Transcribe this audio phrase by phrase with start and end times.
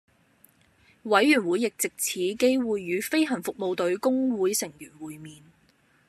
[1.03, 5.43] 委員會亦藉此機會與飛行服務隊工會成員會面